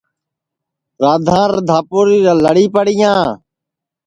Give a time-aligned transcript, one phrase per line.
[1.03, 3.21] رادھانٚر دھاپُوڑی لڑیپڑِیاں